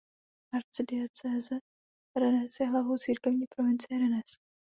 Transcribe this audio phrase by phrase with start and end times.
[0.53, 1.59] Arcidiecéze
[2.15, 4.35] Rennes je hlavou církevní provincie Rennes.